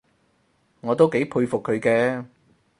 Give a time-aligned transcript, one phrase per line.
[0.79, 2.25] 我都幾佩服佢嘅